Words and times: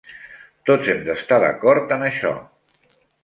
Tots 0.69 0.87
hem 0.93 1.03
d'estar 1.09 1.39
d'acord 1.45 1.93
en 1.99 2.05
això. 2.09 2.31